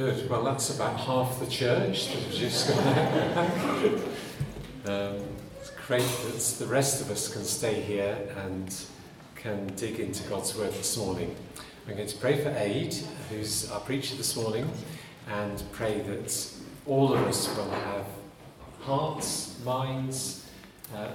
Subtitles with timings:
[0.00, 0.30] Good.
[0.30, 3.36] Well, that's about half the church that just gone out.
[4.86, 5.22] um,
[5.60, 8.74] it's great that the rest of us can stay here and
[9.36, 11.36] can dig into God's Word this morning.
[11.86, 12.94] I'm going to pray for Ade,
[13.28, 14.70] who's our preacher this morning,
[15.28, 16.50] and pray that
[16.86, 18.06] all of us will have
[18.80, 20.46] hearts, minds
[20.96, 21.08] uh,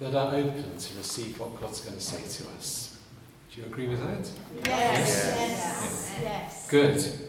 [0.00, 2.98] that are open to receive what God's going to say to us.
[3.54, 4.28] Do you agree with that?
[4.64, 6.18] Yes, yes, yes.
[6.20, 6.68] yes.
[6.68, 7.25] Good.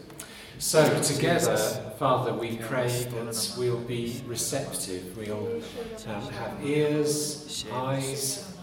[0.60, 1.56] So, together,
[2.00, 5.16] Father, we pray that we'll be receptive.
[5.16, 5.62] We'll
[6.08, 8.56] um, have ears, eyes,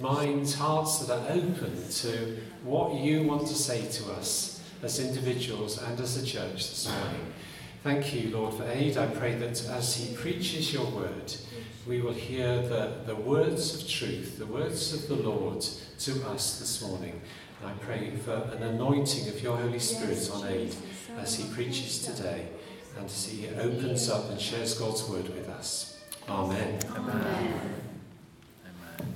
[0.00, 5.76] minds, hearts that are open to what you want to say to us as individuals
[5.82, 7.34] and as a church this morning.
[7.82, 8.96] Thank you, Lord, for Ade.
[8.96, 11.34] I pray that as he preaches your word,
[11.86, 16.58] we will hear the, the words of truth, the words of the Lord to us
[16.58, 17.20] this morning.
[17.60, 20.74] And I pray for an anointing of your Holy Spirit on Ade
[21.18, 22.48] as he preaches today
[22.96, 26.02] and as he opens up and shares God's word with us.
[26.28, 26.78] Amen.
[26.90, 27.60] Amen.
[28.66, 29.14] Amen.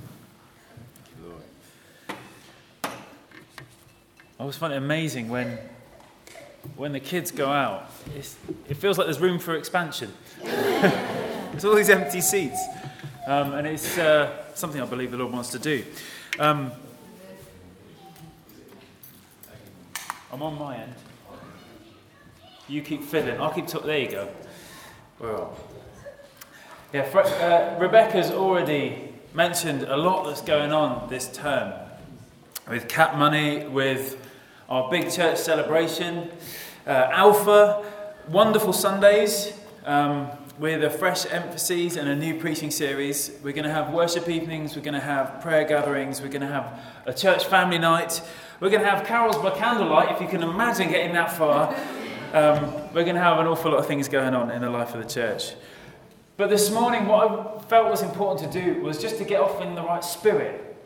[1.23, 1.43] Lord.
[2.83, 2.89] I
[4.39, 5.57] always find it amazing when,
[6.75, 7.89] when the kids go out.
[8.15, 10.11] it feels like there's room for expansion.
[10.43, 12.61] there's all these empty seats.
[13.27, 15.83] Um, and it's uh, something I believe the Lord wants to do.
[16.37, 16.71] Um,
[20.31, 20.93] I'm on my end.
[22.69, 23.41] You keep fiddling.
[23.41, 23.87] I'll keep talking.
[23.87, 24.29] There you go.
[25.17, 25.57] Well,
[26.93, 27.01] yeah.
[27.01, 31.73] Uh, Rebecca's already mentioned a lot that's going on this term
[32.69, 34.23] with CAP Money, with
[34.69, 36.29] our big church celebration,
[36.85, 37.83] uh, Alpha,
[38.29, 39.53] wonderful Sundays.
[39.83, 43.31] Um, with a fresh emphasis and a new preaching series.
[43.41, 46.47] We're going to have worship evenings, we're going to have prayer gatherings, we're going to
[46.47, 48.21] have a church family night,
[48.59, 51.73] we're going to have carols by candlelight, if you can imagine getting that far.
[52.33, 54.93] Um, we're going to have an awful lot of things going on in the life
[54.93, 55.53] of the church.
[56.37, 59.61] But this morning, what I felt was important to do was just to get off
[59.61, 60.77] in the right spirit.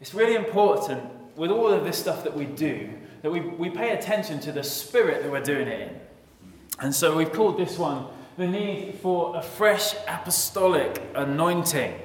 [0.00, 1.02] It's really important
[1.36, 2.88] with all of this stuff that we do
[3.22, 6.00] that we, we pay attention to the spirit that we're doing it in.
[6.78, 8.06] And so we've called this one
[8.36, 11.98] the need for a fresh apostolic anointing.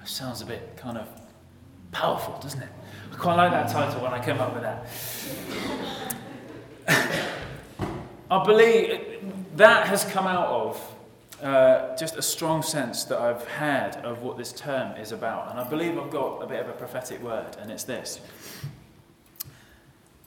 [0.00, 1.06] That sounds a bit kind of
[1.92, 2.68] powerful, doesn't it?
[3.12, 4.62] I quite like that title when I came up with
[6.86, 7.28] that.
[8.30, 9.20] I believe
[9.56, 10.94] that has come out of
[11.42, 15.50] uh, just a strong sense that I've had of what this term is about.
[15.50, 18.20] And I believe I've got a bit of a prophetic word, and it's this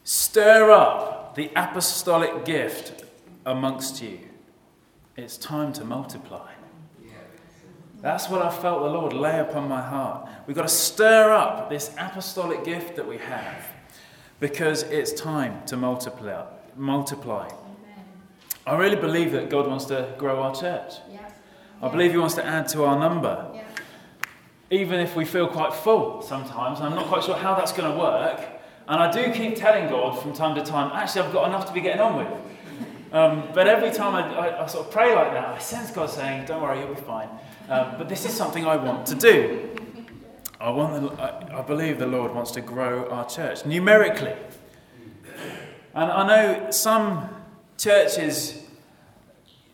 [0.04, 3.04] Stir up the apostolic gift
[3.46, 4.20] amongst you.
[5.16, 6.52] It's time to multiply.
[8.02, 10.28] That's what I felt the Lord lay upon my heart.
[10.48, 13.68] We've got to stir up this apostolic gift that we have
[14.40, 16.44] because it's time to multiply.
[16.76, 17.48] multiply.
[18.66, 20.94] I really believe that God wants to grow our church.
[21.82, 23.52] I believe He wants to add to our number.
[24.70, 27.98] Even if we feel quite full sometimes, I'm not quite sure how that's going to
[27.98, 28.40] work.
[28.88, 31.74] And I do keep telling God from time to time, actually, I've got enough to
[31.74, 33.14] be getting on with.
[33.14, 36.10] Um, but every time I, I, I, sort of pray like that, I sense God
[36.10, 37.28] saying, Don't worry, you'll be fine.
[37.68, 39.70] Um, but this is something I want to do.
[40.60, 44.34] I, want the, I, I believe the Lord wants to grow our church numerically.
[45.94, 47.30] And I know some
[47.82, 48.64] churches,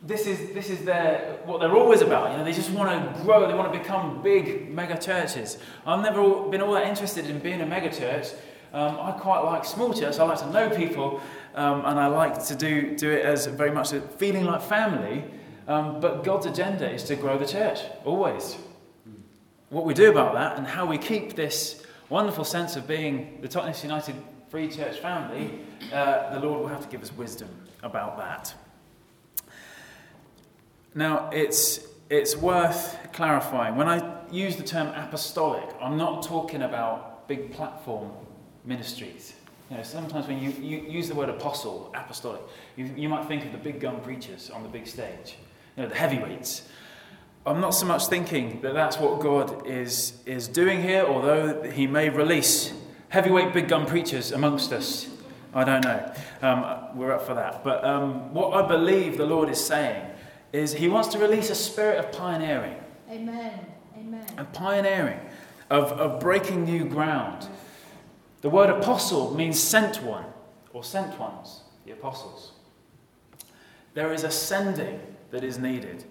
[0.02, 2.30] this is, this is their, what they're always about.
[2.30, 5.58] You know, they just want to grow, they want to become big mega churches.
[5.86, 8.28] I've never been all that interested in being a mega church.
[8.72, 10.18] Um, I quite like small church.
[10.18, 11.20] I like to know people,
[11.54, 15.24] um, and I like to do, do it as very much a feeling like family.
[15.66, 18.56] Um, but God's agenda is to grow the church, always.
[19.68, 23.48] What we do about that and how we keep this wonderful sense of being the
[23.48, 24.14] Tottenham United
[24.48, 25.60] Free Church family,
[25.92, 27.50] uh, the Lord will have to give us wisdom
[27.82, 28.54] about that.
[30.94, 33.76] Now, it's, it's worth clarifying.
[33.76, 38.10] When I use the term apostolic, I'm not talking about big platform
[38.64, 39.34] ministries.
[39.70, 42.40] You know, sometimes when you, you use the word apostle, apostolic,
[42.74, 45.36] you, you might think of the big gun preachers on the big stage,
[45.76, 46.66] you know, the heavyweights.
[47.44, 51.86] I'm not so much thinking that that's what God is, is doing here, although He
[51.86, 52.72] may release
[53.08, 55.08] heavyweight big gun preachers amongst us.
[55.54, 56.12] I don't know.
[56.42, 57.64] Um, we're up for that.
[57.64, 60.04] But um, what I believe the Lord is saying
[60.52, 62.76] is He wants to release a spirit of pioneering.
[63.10, 63.66] Amen.
[63.98, 64.26] Amen.
[64.36, 65.20] Of pioneering,
[65.70, 67.48] of, of breaking new ground.
[68.42, 70.26] The word apostle means sent one,
[70.72, 72.52] or sent ones, the apostles.
[73.94, 75.00] There is a sending
[75.30, 76.04] that is needed.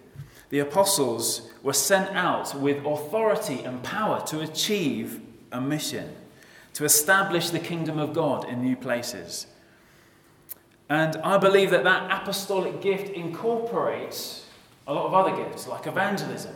[0.49, 5.21] The apostles were sent out with authority and power to achieve
[5.51, 6.13] a mission,
[6.77, 9.47] to establish the kingdom of God in new places.
[10.89, 14.45] And I believe that that apostolic gift incorporates
[14.85, 16.53] a lot of other gifts, like evangelism.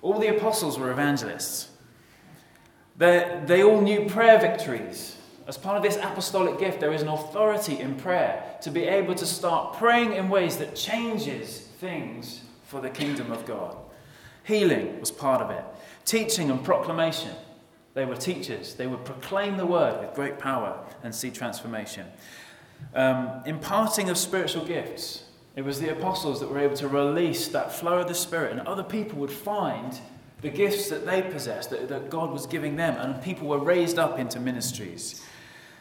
[0.00, 1.68] All the apostles were evangelists.
[2.96, 5.18] They, they all knew prayer victories.
[5.46, 9.14] As part of this apostolic gift, there is an authority in prayer to be able
[9.16, 13.76] to start praying in ways that changes things for the kingdom of God.
[14.44, 15.62] Healing was part of it.
[16.06, 17.32] Teaching and proclamation.
[17.96, 18.74] They were teachers.
[18.74, 22.06] They would proclaim the word with great power and see transformation.
[22.94, 25.24] Um, imparting of spiritual gifts.
[25.56, 28.60] It was the apostles that were able to release that flow of the Spirit, and
[28.68, 29.98] other people would find
[30.42, 33.98] the gifts that they possessed, that, that God was giving them, and people were raised
[33.98, 35.24] up into ministries.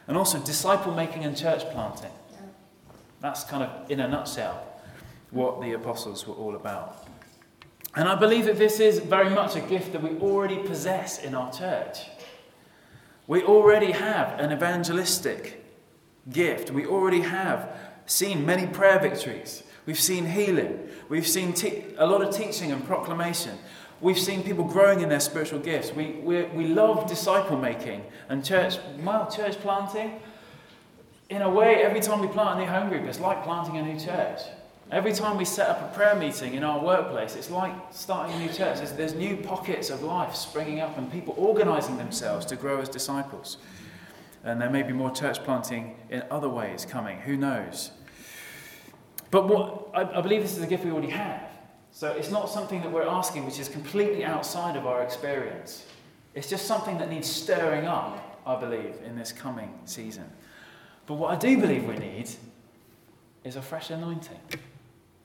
[0.08, 2.14] And also disciple making and church planting.
[3.20, 4.66] That's kind of, in a nutshell,
[5.32, 7.05] what the apostles were all about.
[7.96, 11.34] And I believe that this is very much a gift that we already possess in
[11.34, 12.00] our church.
[13.28, 15.64] We already have an evangelistic
[16.30, 16.72] gift.
[16.72, 17.70] We already have
[18.06, 19.64] seen many prayer victories.
[19.86, 20.90] We've seen healing.
[21.10, 23.58] We've seen te- a lot of teaching and proclamation.
[24.02, 25.94] We've seen people growing in their spiritual gifts.
[25.94, 30.20] We, we, we love disciple making and church, well, church planting.
[31.30, 33.84] In a way, every time we plant a new home group, it's like planting a
[33.84, 34.42] new church.
[34.92, 38.40] Every time we set up a prayer meeting in our workplace, it's like starting a
[38.40, 38.78] new church.
[38.78, 42.88] There's, there's new pockets of life springing up and people organizing themselves to grow as
[42.88, 43.58] disciples.
[44.44, 47.20] And there may be more church planting in other ways coming.
[47.22, 47.92] Who knows?
[49.32, 51.50] But what, I, I believe this is a gift we already have.
[51.92, 55.88] So it's not something that we're asking which is completely outside of our experience.
[56.36, 60.30] It's just something that needs stirring up, I believe, in this coming season.
[61.08, 62.30] But what I do believe we need
[63.44, 64.40] is a fresh anointing.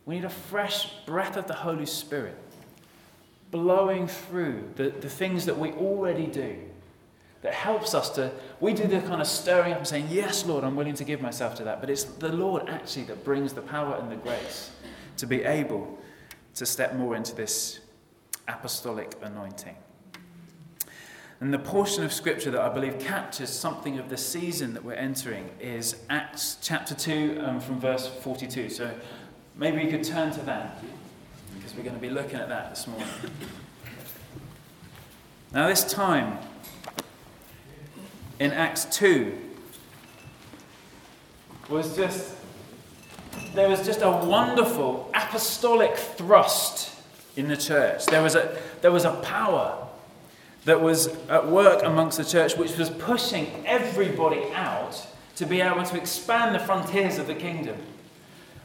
[0.06, 2.36] We need a fresh breath of the Holy Spirit
[3.50, 6.56] blowing through the, the things that we already do
[7.42, 8.30] that helps us to.
[8.60, 11.20] We do the kind of stirring up and saying, Yes, Lord, I'm willing to give
[11.20, 11.80] myself to that.
[11.80, 14.70] But it's the Lord actually that brings the power and the grace
[15.16, 15.98] to be able
[16.54, 17.80] to step more into this
[18.48, 19.76] apostolic anointing.
[21.40, 24.92] And the portion of scripture that I believe captures something of the season that we're
[24.92, 28.68] entering is Acts chapter 2 um, from verse 42.
[28.68, 28.94] So
[29.56, 30.82] maybe we could turn to that
[31.54, 33.08] because we're going to be looking at that this morning.
[35.52, 36.38] Now, this time
[38.38, 39.36] in Acts 2
[41.68, 42.36] was just,
[43.54, 46.96] there was just a wonderful apostolic thrust
[47.36, 48.06] in the church.
[48.06, 49.86] There was a, there was a power
[50.64, 55.06] that was at work amongst the church which was pushing everybody out
[55.36, 57.76] to be able to expand the frontiers of the kingdom.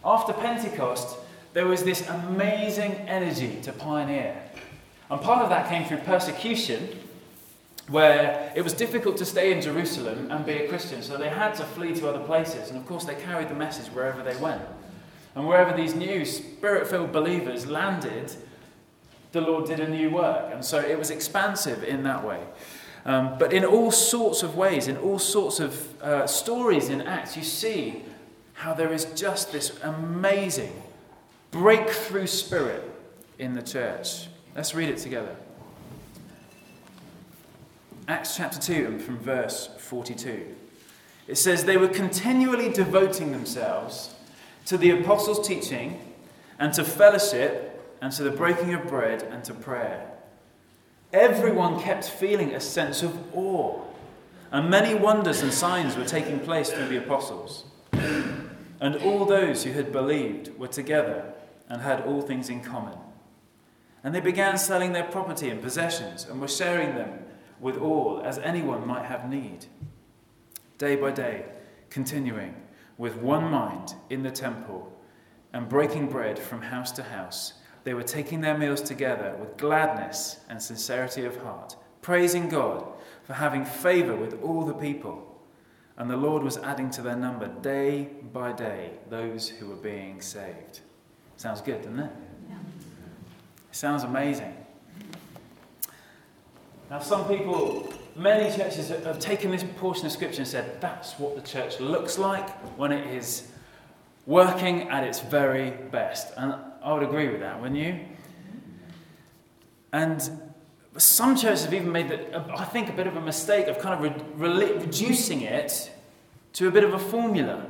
[0.05, 1.17] After Pentecost,
[1.53, 4.39] there was this amazing energy to pioneer.
[5.09, 6.99] And part of that came through persecution,
[7.87, 11.55] where it was difficult to stay in Jerusalem and be a Christian, so they had
[11.55, 12.69] to flee to other places.
[12.69, 14.61] And of course, they carried the message wherever they went.
[15.35, 18.33] And wherever these new spirit filled believers landed,
[19.31, 20.51] the Lord did a new work.
[20.53, 22.41] And so it was expansive in that way.
[23.05, 27.37] Um, but in all sorts of ways, in all sorts of uh, stories in Acts,
[27.37, 28.03] you see
[28.55, 30.81] how there is just this amazing
[31.51, 32.83] breakthrough spirit
[33.37, 34.27] in the church.
[34.55, 35.35] Let's read it together.
[38.07, 40.55] Acts chapter 2 and from verse 42.
[41.27, 44.13] It says, They were continually devoting themselves
[44.67, 46.00] to the apostles' teaching
[46.59, 50.12] and to fellowship and to the breaking of bread and to prayer.
[51.12, 53.81] Everyone kept feeling a sense of awe,
[54.51, 57.65] and many wonders and signs were taking place through the apostles.
[58.79, 61.34] And all those who had believed were together
[61.70, 62.98] and had all things in common.
[64.03, 67.20] And they began selling their property and possessions and were sharing them
[67.60, 69.65] with all as anyone might have need.
[70.77, 71.46] Day by day,
[71.89, 72.55] continuing
[72.98, 74.91] with one mind in the temple
[75.53, 77.53] and breaking bread from house to house
[77.86, 82.84] they were taking their meals together with gladness and sincerity of heart, praising God
[83.24, 85.25] for having favor with all the people.
[85.97, 90.21] And the Lord was adding to their number day by day those who were being
[90.21, 90.81] saved.
[91.37, 92.11] Sounds good, doesn't it?
[92.49, 92.55] Yeah.
[92.55, 94.55] It sounds amazing.
[96.89, 101.35] Now, some people, many churches have taken this portion of Scripture and said that's what
[101.35, 103.51] the church looks like when it is
[104.25, 106.33] working at its very best.
[106.37, 107.99] And I would agree with that, wouldn't you?
[109.93, 110.29] And
[110.97, 113.93] some churches have even made, the, I think, a bit of a mistake of kind
[114.05, 115.91] of re- re- reducing it
[116.53, 117.69] to a bit of a formula.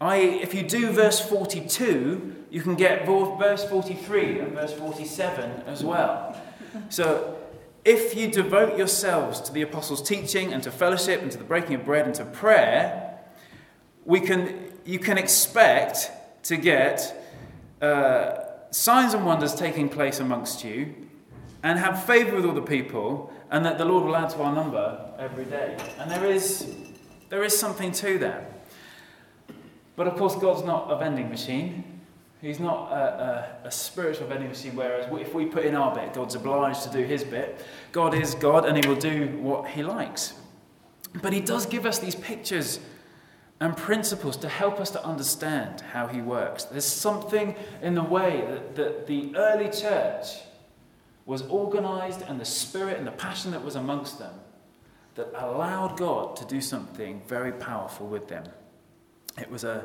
[0.00, 5.84] I, if you do verse 42, you can get verse 43 and verse 47 as
[5.84, 6.36] well.
[6.88, 7.36] So,
[7.84, 11.76] if you devote yourselves to the apostles' teaching and to fellowship and to the breaking
[11.76, 13.18] of bread and to prayer,
[14.04, 16.10] we can you can expect
[16.44, 17.24] to get
[17.80, 21.07] uh, signs and wonders taking place amongst you
[21.62, 24.54] and have favour with all the people, and that the Lord will add to our
[24.54, 25.76] number every day.
[25.98, 26.74] And there is,
[27.28, 28.52] there is something to that.
[29.96, 31.98] But of course, God's not a vending machine.
[32.40, 36.14] He's not a, a, a, spiritual vending machine, whereas if we put in our bit,
[36.14, 37.64] God's obliged to do his bit.
[37.90, 40.34] God is God and he will do what he likes.
[41.20, 42.78] But he does give us these pictures
[43.60, 46.62] and principles to help us to understand how he works.
[46.64, 50.28] There's something in the way that, that the early church
[51.28, 54.32] was organized and the spirit and the passion that was amongst them
[55.14, 58.44] that allowed God to do something very powerful with them.
[59.38, 59.84] It was a,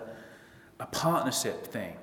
[0.80, 1.98] a partnership thing.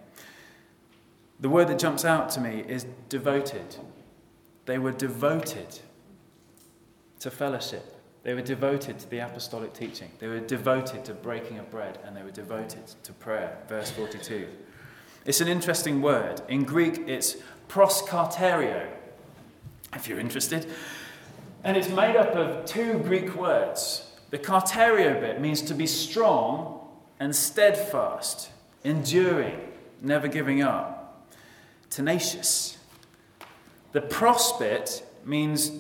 [1.40, 3.76] The word that jumps out to me is devoted.
[4.66, 5.78] They were devoted
[7.20, 7.97] to fellowship.
[8.25, 10.11] They were devoted to the apostolic teaching.
[10.18, 13.56] They were devoted to breaking of bread and they were devoted to prayer.
[13.70, 14.49] Verse 42.
[15.25, 16.42] It's an interesting word.
[16.49, 17.37] In Greek, it's
[17.70, 18.87] proskarterio,
[19.94, 20.66] if you're interested.
[21.64, 24.11] And it's made up of two Greek words.
[24.30, 28.50] The karterio bit means to be strong and steadfast,
[28.85, 29.61] enduring,
[30.00, 31.28] never giving up,
[31.90, 32.78] tenacious.
[33.92, 35.73] The pros bit means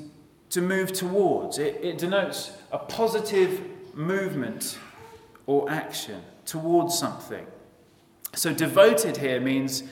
[0.50, 1.58] to move towards.
[1.58, 3.62] It, it denotes a positive
[3.94, 4.78] movement
[5.46, 7.46] or action towards something.
[8.34, 9.82] So, devoted here means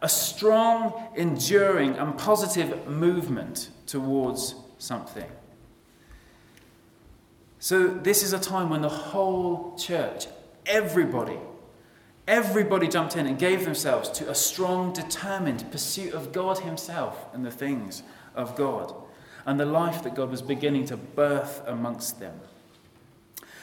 [0.00, 5.30] a strong, enduring, and positive movement towards something.
[7.58, 10.26] So, this is a time when the whole church,
[10.66, 11.38] everybody,
[12.28, 17.44] everybody jumped in and gave themselves to a strong, determined pursuit of God Himself and
[17.44, 18.04] the things
[18.36, 18.94] of God
[19.44, 22.38] and the life that God was beginning to birth amongst them.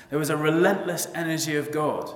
[0.09, 2.13] There was a relentless energy of God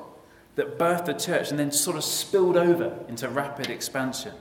[0.59, 4.33] that birthed the church and then sort of spilled over into rapid expansion.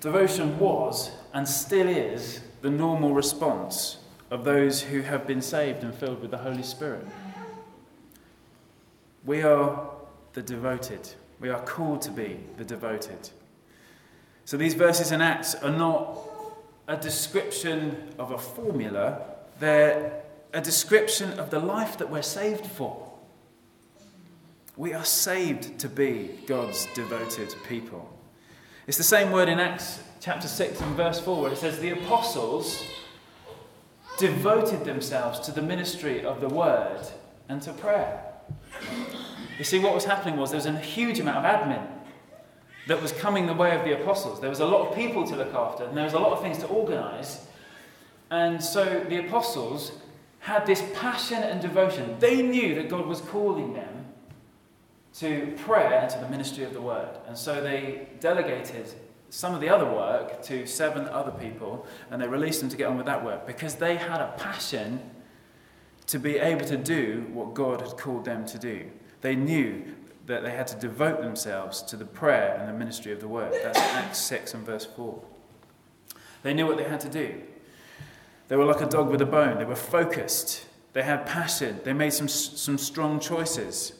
[0.00, 3.96] Devotion was and still is the normal response
[4.30, 7.04] of those who have been saved and filled with the Holy Spirit.
[9.24, 9.90] We are
[10.32, 11.08] the devoted.
[11.40, 13.30] We are called to be the devoted.
[14.44, 16.20] So these verses in Acts are not
[16.86, 19.22] a description of a formula,
[19.58, 23.07] they're a description of the life that we're saved for.
[24.78, 28.08] We are saved to be God's devoted people.
[28.86, 31.90] It's the same word in Acts chapter 6 and verse 4 where it says, The
[31.90, 32.84] apostles
[34.18, 37.00] devoted themselves to the ministry of the word
[37.48, 38.22] and to prayer.
[39.58, 41.84] You see, what was happening was there was a huge amount of admin
[42.86, 44.40] that was coming the way of the apostles.
[44.40, 46.40] There was a lot of people to look after, and there was a lot of
[46.40, 47.44] things to organize.
[48.30, 49.90] And so the apostles
[50.38, 52.14] had this passion and devotion.
[52.20, 53.97] They knew that God was calling them
[55.14, 57.16] to prayer and to the ministry of the word.
[57.26, 58.92] And so they delegated
[59.30, 62.86] some of the other work to seven other people, and they released them to get
[62.86, 65.00] on with that work because they had a passion
[66.06, 68.90] to be able to do what God had called them to do.
[69.20, 69.84] They knew
[70.26, 73.52] that they had to devote themselves to the prayer and the ministry of the word.
[73.62, 75.22] That's Acts 6 and verse 4.
[76.42, 77.42] They knew what they had to do.
[78.48, 79.58] They were like a dog with a bone.
[79.58, 80.64] They were focused.
[80.92, 81.80] They had passion.
[81.84, 83.92] They made some, some strong choices.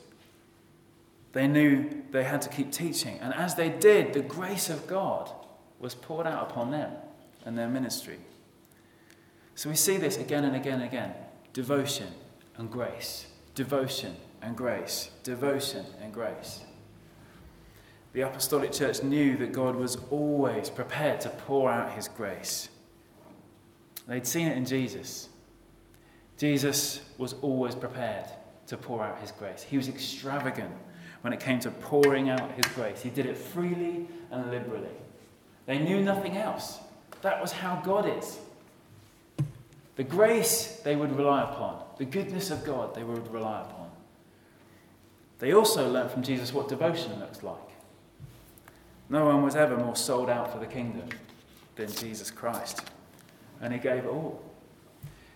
[1.38, 3.16] They knew they had to keep teaching.
[3.20, 5.30] And as they did, the grace of God
[5.78, 6.90] was poured out upon them
[7.44, 8.18] and their ministry.
[9.54, 11.14] So we see this again and again and again
[11.52, 12.08] devotion
[12.56, 16.64] and grace, devotion and grace, devotion and grace.
[18.14, 22.68] The Apostolic Church knew that God was always prepared to pour out his grace.
[24.08, 25.28] They'd seen it in Jesus.
[26.36, 28.24] Jesus was always prepared
[28.66, 29.62] to pour out his grace.
[29.62, 30.74] He was extravagant
[31.22, 33.02] when it came to pouring out his grace.
[33.02, 34.88] He did it freely and liberally.
[35.66, 36.78] They knew nothing else.
[37.22, 38.38] That was how God is.
[39.96, 43.90] The grace they would rely upon, the goodness of God they would rely upon.
[45.40, 47.56] They also learnt from Jesus what devotion looks like.
[49.08, 51.08] No one was ever more sold out for the kingdom
[51.76, 52.82] than Jesus Christ.
[53.60, 54.42] And he gave all.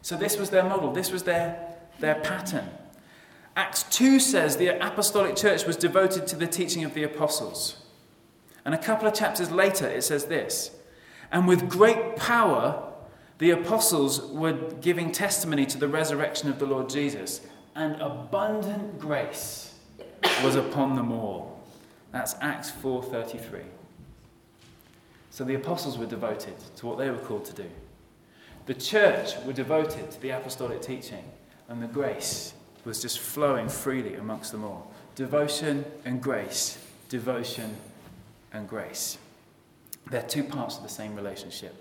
[0.02, 2.68] So this was their model, this was their, their pattern.
[3.54, 7.76] Acts 2 says the apostolic church was devoted to the teaching of the apostles.
[8.64, 10.70] And a couple of chapters later, it says this
[11.30, 12.92] And with great power,
[13.38, 17.40] the apostles were giving testimony to the resurrection of the Lord Jesus,
[17.74, 19.74] and abundant grace
[20.44, 21.60] was upon them all.
[22.12, 23.64] That's Acts 4:33.
[25.30, 27.70] So the apostles were devoted to what they were called to do.
[28.66, 31.24] The church were devoted to the apostolic teaching,
[31.68, 32.52] and the grace
[32.84, 34.92] was just flowing freely amongst them all.
[35.14, 37.76] devotion and grace, devotion
[38.52, 39.18] and grace.
[40.10, 41.74] They're two parts of the same relationship.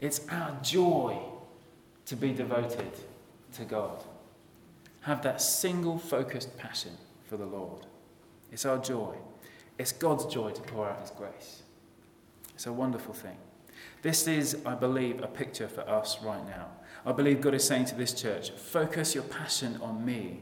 [0.00, 1.18] It's our joy
[2.06, 2.92] to be devoted
[3.54, 4.02] to God.
[5.02, 6.92] Have that single focused passion
[7.26, 7.86] for the Lord.
[8.52, 9.14] It's our joy.
[9.78, 11.62] It's God's joy to pour out His grace.
[12.54, 13.36] It's a wonderful thing.
[14.02, 16.68] This is, I believe, a picture for us right now.
[17.06, 20.40] I believe God is saying to this church focus your passion on me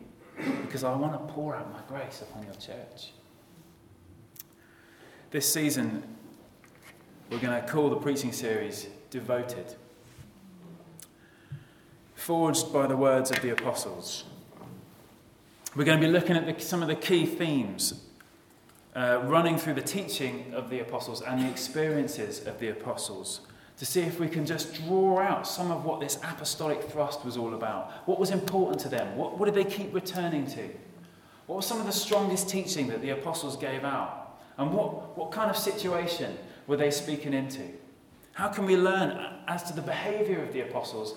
[0.63, 3.13] because I want to pour out my grace upon your church.
[5.31, 6.03] This season,
[7.31, 9.75] we're going to call the preaching series Devoted.
[12.15, 14.25] Forged by the words of the apostles.
[15.75, 18.05] We're going to be looking at the, some of the key themes
[18.95, 23.41] uh, running through the teaching of the apostles and the experiences of the apostles
[23.79, 27.37] to see if we can just draw out some of what this apostolic thrust was
[27.37, 27.91] all about.
[28.07, 29.17] What was important to them?
[29.17, 30.69] What, what did they keep returning to?
[31.47, 34.39] What was some of the strongest teaching that the apostles gave out?
[34.59, 36.37] And what, what kind of situation
[36.67, 37.63] were they speaking into?
[38.33, 41.15] How can we learn as to the behavior of the apostles?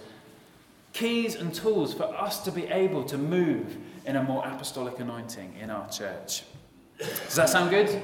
[0.93, 5.55] Keys and tools for us to be able to move in a more apostolic anointing
[5.61, 6.43] in our church.
[6.97, 8.01] Does that sound good?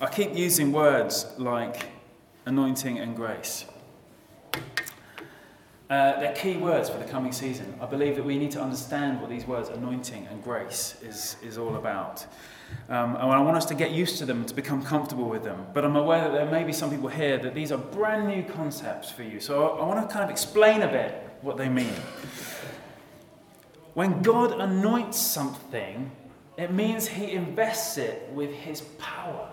[0.00, 1.86] I keep using words like
[2.46, 3.64] anointing and grace.
[5.90, 7.74] Uh, they're key words for the coming season.
[7.80, 11.58] I believe that we need to understand what these words, anointing and grace, is, is
[11.58, 12.24] all about.
[12.88, 15.66] Um, and I want us to get used to them, to become comfortable with them.
[15.74, 18.44] But I'm aware that there may be some people here that these are brand new
[18.44, 19.40] concepts for you.
[19.40, 21.94] So I, I want to kind of explain a bit what they mean.
[23.94, 26.12] When God anoints something,
[26.56, 29.50] it means He invests it with His power.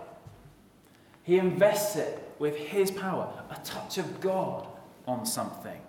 [1.26, 4.68] He invests it with His power, a touch of God
[5.08, 5.82] on something.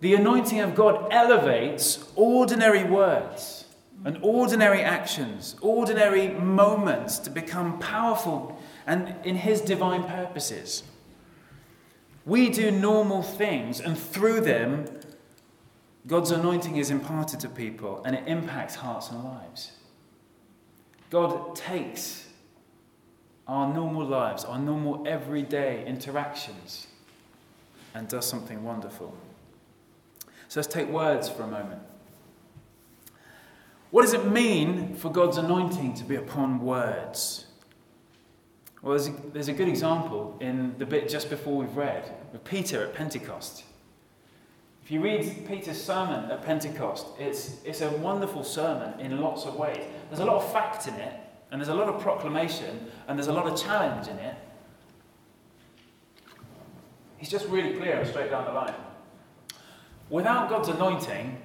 [0.00, 3.64] The anointing of God elevates ordinary words
[4.04, 10.84] and ordinary actions, ordinary moments to become powerful and in His divine purposes.
[12.24, 14.86] We do normal things, and through them,
[16.06, 19.72] God's anointing is imparted to people and it impacts hearts and lives.
[21.10, 22.27] God takes
[23.48, 26.86] our normal lives, our normal everyday interactions,
[27.94, 29.16] and does something wonderful.
[30.48, 31.82] So let's take words for a moment.
[33.90, 37.46] What does it mean for God's anointing to be upon words?
[38.82, 42.44] Well, there's a, there's a good example in the bit just before we've read with
[42.44, 43.64] Peter at Pentecost.
[44.84, 49.56] If you read Peter's sermon at Pentecost, it's, it's a wonderful sermon in lots of
[49.56, 49.84] ways.
[50.08, 51.14] There's a lot of fact in it,
[51.50, 54.36] and there's a lot of proclamation, and there's a lot of challenge in it.
[57.16, 58.74] He's just really clear straight down the line.
[60.10, 61.40] Without God's anointing,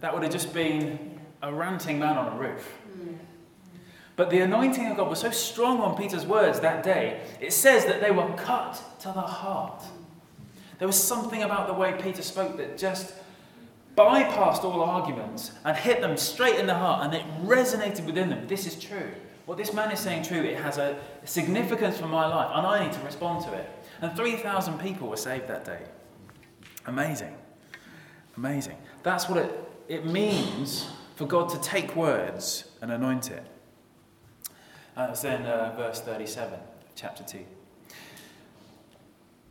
[0.00, 2.72] that would have just been a ranting man on a roof.
[4.16, 7.84] But the anointing of God was so strong on Peter's words that day, it says
[7.84, 9.84] that they were cut to the heart.
[10.78, 13.14] There was something about the way Peter spoke that just
[13.96, 18.48] bypassed all arguments and hit them straight in the heart, and it resonated within them.
[18.48, 19.10] This is true.
[19.48, 22.84] What this man is saying true, it has a significance for my life, and I
[22.84, 23.66] need to respond to it.
[24.02, 25.80] And 3,000 people were saved that day.
[26.84, 27.34] Amazing.
[28.36, 28.76] Amazing.
[29.02, 33.42] That's what it, it means for God to take words and anoint it.
[34.94, 36.60] That's in uh, verse 37,
[36.94, 37.38] chapter 2.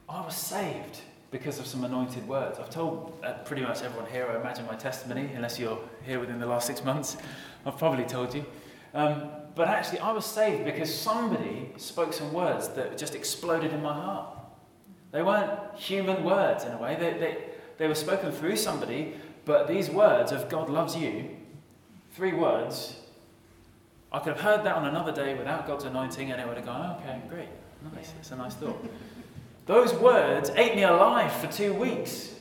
[0.08, 2.60] I was saved because of some anointed words.
[2.60, 6.40] I've told uh, pretty much everyone here, I imagine, my testimony, unless you're here within
[6.40, 7.18] the last six months.
[7.66, 8.46] I've probably told you.
[8.94, 13.82] Um, but actually, I was saved because somebody spoke some words that just exploded in
[13.82, 14.38] my heart.
[15.12, 17.38] They weren't human words in a way, they, they,
[17.78, 21.30] they were spoken through somebody, but these words of God loves you,
[22.12, 22.98] three words,
[24.12, 26.66] I could have heard that on another day without God's anointing, and it would have
[26.66, 27.50] gone, okay, great,
[27.94, 28.84] nice, it's a nice thought.
[29.66, 32.34] Those words ate me alive for two weeks.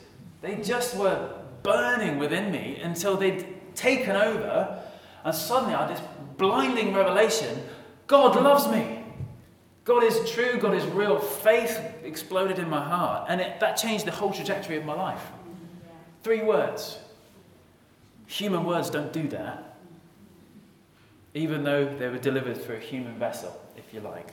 [0.43, 4.81] They just were burning within me until they'd taken over,
[5.27, 6.03] and suddenly I had this
[6.39, 7.62] blinding revelation
[8.07, 9.05] God loves me.
[9.85, 11.19] God is true, God is real.
[11.19, 15.23] Faith exploded in my heart, and it, that changed the whole trajectory of my life.
[16.23, 16.99] Three words.
[18.27, 19.67] Human words don't do that
[21.37, 24.33] even though they were delivered through a human vessel, if you like.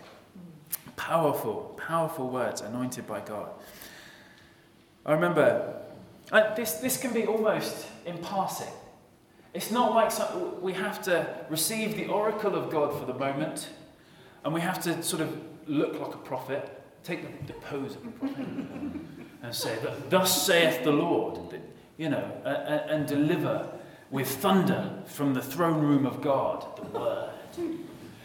[0.95, 3.49] Powerful, powerful words anointed by God.
[5.05, 5.81] I remember,
[6.31, 8.71] uh, this, this can be almost in passing.
[9.53, 13.69] It's not like some, we have to receive the oracle of God for the moment,
[14.43, 18.05] and we have to sort of look like a prophet, take the, the pose of
[18.05, 18.47] a prophet,
[19.43, 19.77] and say,
[20.09, 21.59] Thus saith the Lord,
[21.97, 23.69] you know, and, and deliver
[24.09, 27.29] with thunder from the throne room of God, the Word.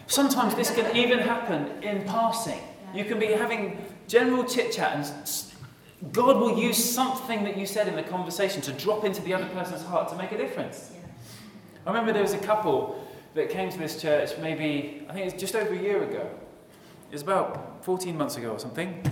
[0.06, 2.60] Sometimes this can even happen in passing.
[2.94, 7.88] You can be having general chit chat, and God will use something that you said
[7.88, 10.92] in the conversation to drop into the other person's heart to make a difference.
[11.86, 15.32] I remember there was a couple that came to this church maybe, I think it
[15.32, 16.28] was just over a year ago.
[17.10, 19.02] It was about 14 months ago or something.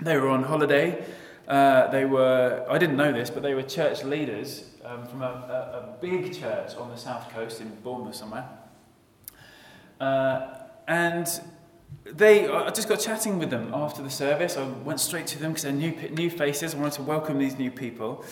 [0.00, 1.04] They were on holiday.
[1.46, 5.26] Uh, they were, I didn't know this, but they were church leaders um, from a,
[5.26, 8.48] a, a, big church on the south coast in Bournemouth somewhere.
[10.00, 10.58] Uh,
[10.88, 11.40] and
[12.04, 14.56] they, I just got chatting with them after the service.
[14.56, 16.74] I went straight to them because they're new, new faces.
[16.74, 18.24] I wanted to welcome these new people.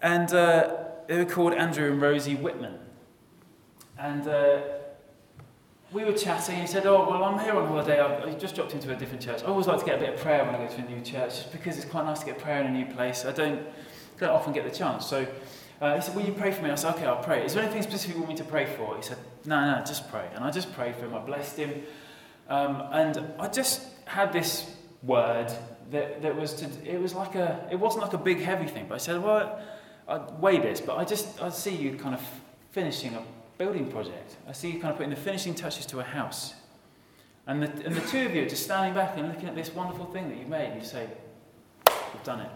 [0.00, 2.78] And uh, they were called Andrew and Rosie Whitman.
[3.98, 4.60] And uh,
[5.92, 6.56] we were chatting.
[6.56, 8.00] He said, Oh, well, I'm here on holiday.
[8.00, 9.42] I've, just dropped into a different church.
[9.42, 11.00] I always like to get a bit of prayer when I go to a new
[11.00, 13.24] church, just because it's quite nice to get prayer in a new place.
[13.24, 13.62] I don't,
[14.18, 15.06] don't often get the chance.
[15.06, 15.26] So
[15.80, 16.70] uh, he said, Will you pray for me?
[16.70, 17.44] I said, Okay, I'll pray.
[17.44, 18.96] Is there anything specific you want me to pray for?
[18.96, 20.28] He said, No, no, just pray.
[20.34, 21.14] And I just prayed for him.
[21.14, 21.82] I blessed him.
[22.48, 24.70] Um, and I just had this
[25.02, 25.52] word
[25.90, 28.86] that, that was to, it was like a, it wasn't like a big heavy thing,
[28.88, 29.60] but I said, Well,
[30.06, 32.22] I weigh this, but I just, I see you kind of
[32.72, 33.22] finishing a
[33.58, 34.36] building project.
[34.48, 36.54] I see you kind of putting the finishing touches to a house.
[37.46, 39.72] And the, and the two of you are just standing back and looking at this
[39.74, 41.08] wonderful thing that you've made, and you say,
[41.86, 42.50] We've done it.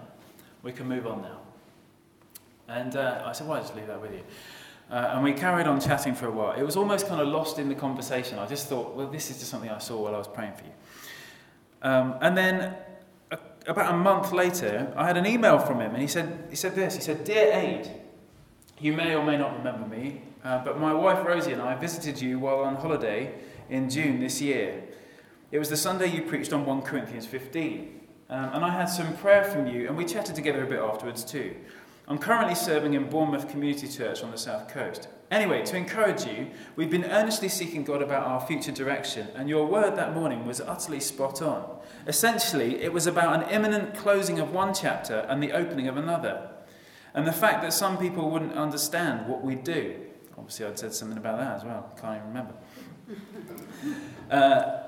[0.62, 1.40] We can move on now.
[2.68, 4.22] And uh, I said, Well, I'll just leave that with you.
[4.90, 6.52] Uh, and we carried on chatting for a while.
[6.52, 8.38] It was almost kind of lost in the conversation.
[8.38, 10.64] I just thought, well, this is just something I saw while I was praying for
[10.64, 10.70] you.
[11.82, 12.74] Um, and then
[13.68, 16.74] about a month later, I had an email from him, and he said, he said
[16.74, 16.96] this.
[16.96, 17.90] He said, Dear Ade,
[18.80, 22.20] you may or may not remember me, uh, but my wife Rosie and I visited
[22.20, 23.34] you while on holiday
[23.68, 24.82] in June this year.
[25.52, 28.00] It was the Sunday you preached on 1 Corinthians 15.
[28.30, 31.24] Um, and I had some prayer from you, and we chatted together a bit afterwards
[31.24, 31.54] too.
[32.06, 35.08] I'm currently serving in Bournemouth Community Church on the south coast.
[35.30, 39.66] Anyway, to encourage you, we've been earnestly seeking God about our future direction, and your
[39.66, 41.77] word that morning was utterly spot on.
[42.08, 46.48] Essentially, it was about an imminent closing of one chapter and the opening of another,
[47.12, 49.94] and the fact that some people wouldn't understand what we'd do.
[50.38, 52.54] Obviously, I'd said something about that as well, can't even remember.
[54.30, 54.82] Uh,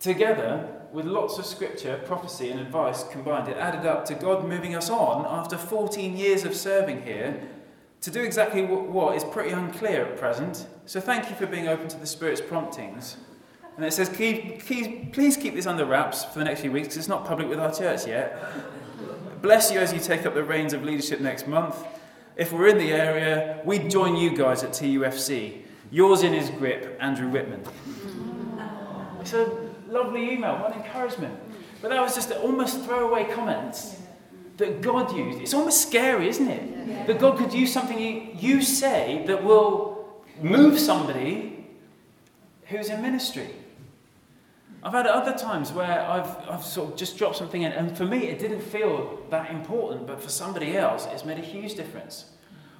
[0.00, 4.74] together, with lots of scripture, prophecy, and advice combined, it added up to God moving
[4.74, 7.48] us on after 14 years of serving here
[8.00, 10.66] to do exactly what is pretty unclear at present.
[10.86, 13.16] So thank you for being open to the Spirit's promptings.
[13.76, 16.88] And it says, keep, keep, please keep this under wraps for the next few weeks
[16.88, 18.38] because it's not public with our church yet.
[19.40, 21.76] Bless you as you take up the reins of leadership next month.
[22.36, 25.62] If we're in the area, we'd join you guys at TUFC.
[25.90, 27.62] Yours in his grip, Andrew Whitman.
[29.20, 31.38] It's a lovely email, what encouragement.
[31.80, 33.96] But that was just almost throwaway comments
[34.56, 35.40] that God used.
[35.40, 37.06] It's almost scary, isn't it?
[37.06, 41.66] That God could use something you say that will move somebody
[42.66, 43.50] who's in ministry.
[44.82, 48.04] I've had other times where I've, I've sort of just dropped something in, and for
[48.04, 52.30] me it didn't feel that important, but for somebody else it's made a huge difference.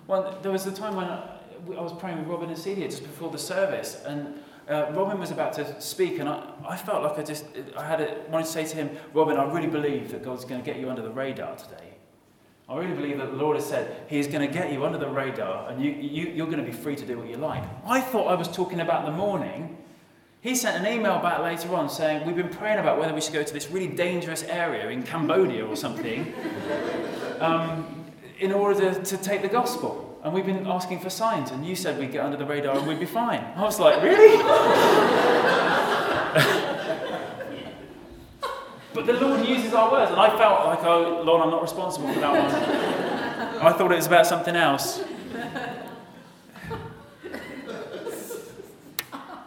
[0.09, 1.39] Well, there was a time when I,
[1.77, 5.31] I was praying with Robin and Celia just before the service, and uh, Robin was
[5.31, 7.45] about to speak, and I, I felt like I just
[7.77, 10.61] I had a, wanted to say to him, Robin, I really believe that God's going
[10.61, 11.93] to get you under the radar today.
[12.69, 14.99] I really believe that the Lord has said He is going to get you under
[14.99, 17.63] the radar, and you, you, you're going to be free to do what you like.
[17.85, 19.77] I thought I was talking about the morning.
[20.43, 23.33] He sent an email back later on saying, We've been praying about whether we should
[23.33, 26.35] go to this really dangerous area in Cambodia or something
[27.41, 28.05] um,
[28.41, 31.75] in order to, to take the gospel and we've been asking for signs, and you
[31.75, 33.45] said we'd get under the radar and we'd be fine.
[33.57, 34.37] I was like, really?
[38.95, 42.13] but the Lord uses our words, and I felt like, oh, Lord, I'm not responsible
[42.13, 42.45] for that one.
[43.67, 45.03] I thought it was about something else.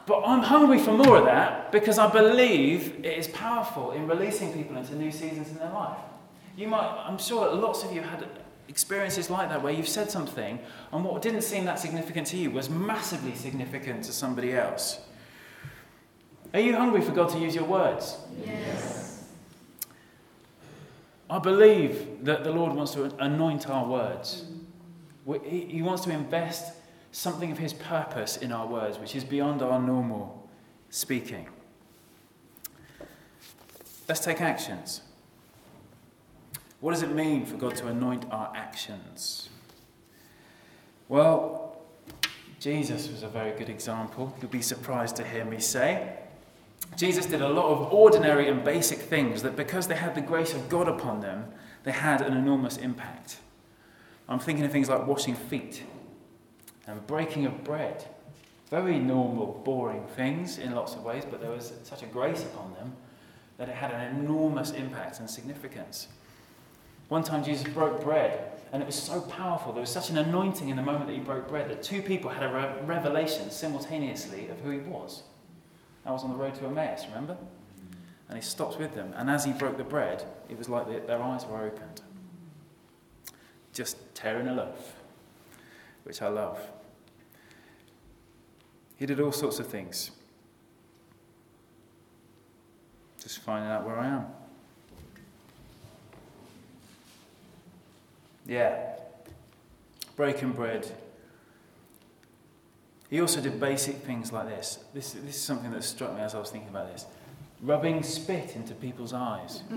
[0.05, 4.53] But I'm hungry for more of that because I believe it is powerful in releasing
[4.53, 5.97] people into new seasons in their life.
[6.55, 8.27] You might, I'm sure lots of you had
[8.67, 10.59] experiences like that where you've said something
[10.91, 14.99] and what didn't seem that significant to you was massively significant to somebody else.
[16.53, 18.17] Are you hungry for God to use your words?
[18.45, 19.25] Yes.
[21.29, 24.45] I believe that the Lord wants to anoint our words.
[25.43, 26.74] He wants to invest
[27.15, 30.49] something of His purpose in our words, which is beyond our normal
[30.89, 31.47] speaking.
[34.09, 35.01] Let's take actions.
[36.81, 39.49] What does it mean for God to anoint our actions?
[41.07, 41.77] Well,
[42.59, 44.35] Jesus was a very good example.
[44.41, 46.17] You'll be surprised to hear me say.
[46.97, 50.53] Jesus did a lot of ordinary and basic things that, because they had the grace
[50.53, 51.45] of God upon them,
[51.83, 53.37] they had an enormous impact.
[54.27, 55.83] I'm thinking of things like washing feet.
[56.87, 58.05] And breaking of bread.
[58.69, 62.73] Very normal, boring things in lots of ways, but there was such a grace upon
[62.73, 62.93] them
[63.57, 66.07] that it had an enormous impact and significance.
[67.07, 69.71] One time Jesus broke bread, and it was so powerful.
[69.71, 72.31] There was such an anointing in the moment that he broke bread that two people
[72.31, 75.23] had a re- revelation simultaneously of who he was.
[76.03, 77.37] That was on the road to Emmaus, remember?
[78.27, 80.99] And he stopped with them, and as he broke the bread, it was like the,
[81.05, 82.01] their eyes were opened.
[83.71, 84.95] Just tearing a loaf,
[86.03, 86.59] which I love.
[88.97, 90.11] He did all sorts of things.
[93.21, 94.25] Just finding out where I am.
[98.45, 98.93] Yeah.
[100.15, 100.89] Breaking bread.
[103.09, 104.79] He also did basic things like this.
[104.93, 105.11] this.
[105.13, 107.05] This is something that struck me as I was thinking about this.
[107.61, 109.63] Rubbing spit into people's eyes.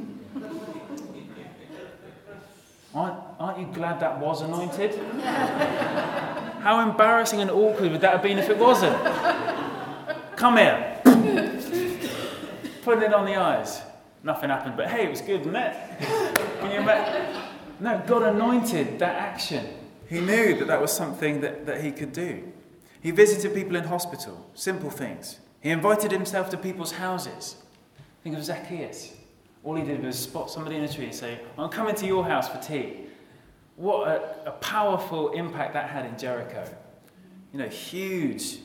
[2.94, 4.92] aren't, aren't you glad that was anointed?
[6.68, 8.94] How embarrassing and awkward would that have been if it wasn't?
[10.36, 11.00] Come here.
[12.82, 13.80] Putting it on the eyes.
[14.22, 15.76] Nothing happened, but hey, it was good, wasn't it?
[16.60, 17.42] Can you imagine?
[17.80, 19.66] No, God anointed that action.
[20.10, 22.52] He knew that that was something that, that he could do.
[23.00, 25.38] He visited people in hospital, simple things.
[25.62, 27.56] He invited himself to people's houses.
[28.22, 29.14] Think of Zacchaeus.
[29.64, 32.26] All he did was spot somebody in a tree and say, I'm coming to your
[32.26, 33.07] house for tea.
[33.78, 36.68] What a, a powerful impact that had in Jericho.
[37.52, 38.58] You know, huge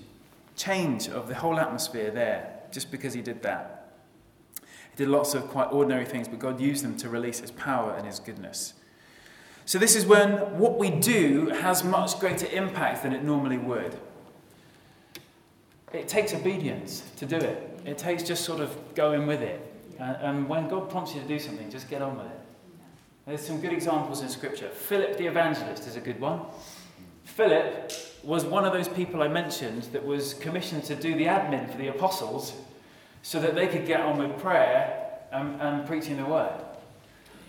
[0.55, 3.93] change of the whole atmosphere there just because he did that.
[4.59, 7.93] He did lots of quite ordinary things, but God used them to release his power
[7.95, 8.73] and his goodness.
[9.65, 13.95] So, this is when what we do has much greater impact than it normally would.
[15.93, 19.69] It takes obedience to do it, it takes just sort of going with it.
[19.99, 22.39] And when God prompts you to do something, just get on with it.
[23.25, 24.67] There's some good examples in Scripture.
[24.67, 26.41] Philip the evangelist is a good one.
[27.23, 31.71] Philip was one of those people I mentioned that was commissioned to do the admin
[31.71, 32.53] for the apostles
[33.21, 36.53] so that they could get on with prayer and, and preaching the word.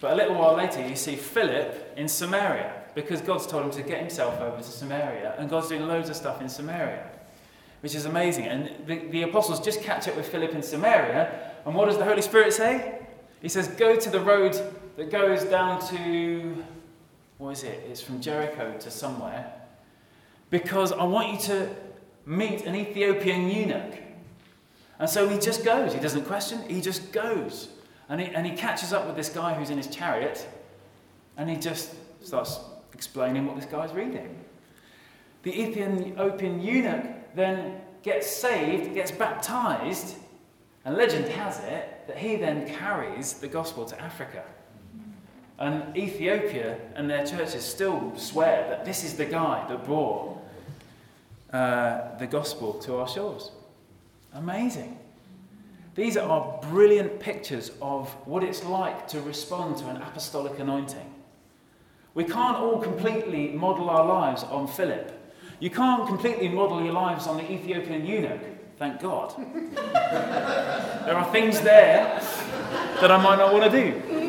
[0.00, 3.82] But a little while later, you see Philip in Samaria because God's told him to
[3.82, 7.10] get himself over to Samaria, and God's doing loads of stuff in Samaria,
[7.80, 8.44] which is amazing.
[8.44, 12.04] And the, the apostles just catch up with Philip in Samaria, and what does the
[12.04, 13.00] Holy Spirit say?
[13.42, 14.54] He says, Go to the road
[14.96, 16.64] that goes down to,
[17.38, 17.84] what is it?
[17.88, 19.52] It's from Jericho to somewhere,
[20.50, 21.68] because I want you to
[22.26, 23.98] meet an Ethiopian eunuch.
[24.98, 25.92] And so he just goes.
[25.92, 27.68] He doesn't question, he just goes.
[28.08, 30.46] And he, and he catches up with this guy who's in his chariot,
[31.36, 32.60] and he just starts
[32.92, 34.38] explaining what this guy's reading.
[35.42, 40.16] The Ethiopian eunuch then gets saved, gets baptized,
[40.84, 44.44] and legend has it that he then carries the gospel to Africa.
[45.58, 50.38] And Ethiopia and their churches still swear that this is the guy that brought
[51.52, 53.52] uh, the gospel to our shores.
[54.32, 54.98] Amazing.
[55.94, 61.14] These are brilliant pictures of what it's like to respond to an apostolic anointing.
[62.14, 65.12] We can't all completely model our lives on Philip.
[65.60, 68.40] You can't completely model your lives on the Ethiopian eunuch,
[68.76, 69.34] thank God.
[69.74, 72.20] there are things there
[73.00, 74.23] that I might not want to do.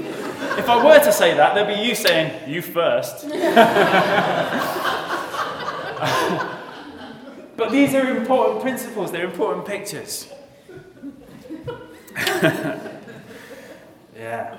[0.57, 3.29] If I were to say that, there'd be you saying, You first.
[7.57, 10.31] but these are important principles, they're important pictures.
[14.15, 14.57] yeah.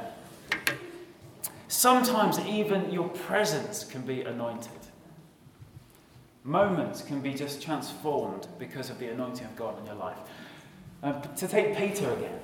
[1.69, 4.73] Sometimes even your presence can be anointed.
[6.45, 10.19] Moments can be just transformed because of the anointing of God in your life.
[11.03, 12.39] Uh, to take Peter again,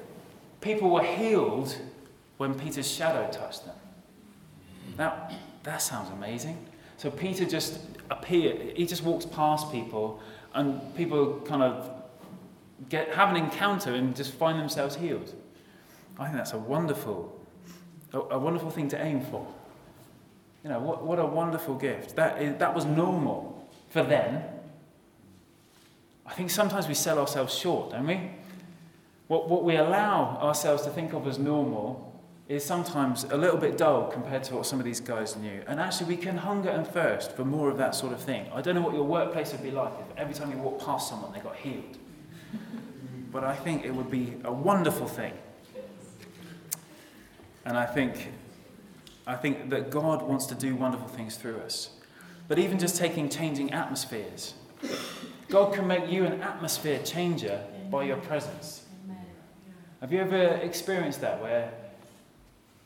[0.60, 1.76] people were healed
[2.42, 3.76] when Peter's shadow touched them.
[4.98, 5.28] Now,
[5.62, 6.66] that sounds amazing.
[6.96, 7.78] So Peter just
[8.10, 10.20] appeared, he just walks past people,
[10.52, 11.88] and people kind of
[12.88, 15.32] get, have an encounter and just find themselves healed.
[16.18, 17.40] I think that's a wonderful,
[18.12, 19.46] a, a wonderful thing to aim for.
[20.64, 22.16] You know, what, what a wonderful gift.
[22.16, 24.42] That, is, that was normal for them.
[26.26, 28.32] I think sometimes we sell ourselves short, don't we?
[29.28, 32.11] What, what we allow ourselves to think of as normal
[32.48, 35.62] is sometimes a little bit dull compared to what some of these guys knew.
[35.66, 38.46] And actually, we can hunger and thirst for more of that sort of thing.
[38.52, 41.08] I don't know what your workplace would be like if every time you walk past
[41.08, 41.98] someone they got healed
[43.32, 45.32] but I think it would be a wonderful thing.
[47.64, 48.32] And I think,
[49.26, 51.90] I think that God wants to do wonderful things through us.
[52.48, 54.54] But even just taking changing atmospheres,
[55.48, 58.84] God can make you an atmosphere changer by your presence.
[60.00, 61.72] Have you ever experienced that where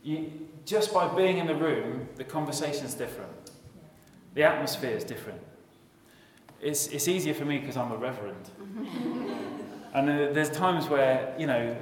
[0.07, 0.31] you,
[0.65, 3.51] just by being in the room, the conversation is different,
[4.35, 5.41] the atmosphere is different?
[6.61, 8.51] It's, it's easier for me because I'm a reverend.
[9.95, 11.77] and uh, there's times where, you know,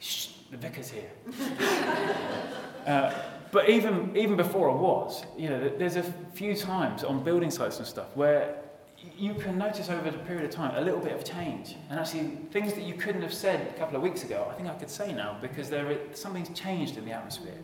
[0.00, 1.10] shh, the vicar's here.
[2.86, 3.14] uh,
[3.50, 6.02] but even, even before I was, you know, there's a
[6.34, 8.56] few times on building sites and stuff where
[9.16, 11.76] you can notice over the period of time a little bit of change.
[11.90, 14.68] And actually, things that you couldn't have said a couple of weeks ago, I think
[14.68, 17.58] I could say now because there something's changed in the atmosphere.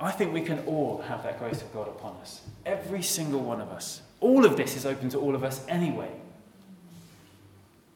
[0.00, 2.42] I think we can all have that grace of God upon us.
[2.64, 4.02] Every single one of us.
[4.20, 6.10] All of this is open to all of us anyway.